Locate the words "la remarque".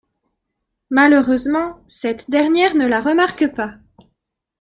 2.87-3.53